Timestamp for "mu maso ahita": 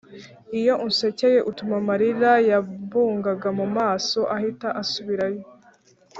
3.59-4.67